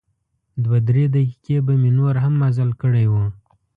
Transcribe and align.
دوه 0.63 0.77
درې 0.87 1.03
دقیقې 1.15 1.57
به 1.65 1.73
مې 1.81 1.91
نور 1.97 2.15
هم 2.23 2.33
مزل 2.41 2.69
کړی 2.81 3.05
و. 3.11 3.13